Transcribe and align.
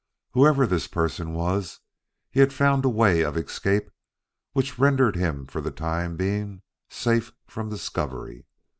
Whoever 0.31 0.65
this 0.65 0.87
person 0.87 1.33
was, 1.35 1.79
he 2.31 2.39
had 2.39 2.51
found 2.51 2.83
a 2.85 2.89
way 2.89 3.21
of 3.21 3.37
escape 3.37 3.91
which 4.51 4.79
rendered 4.79 5.15
him 5.15 5.45
for 5.45 5.61
the 5.61 5.69
time 5.69 6.15
being 6.17 6.63
safe 6.89 7.31
from 7.45 7.69
discovery. 7.69 8.47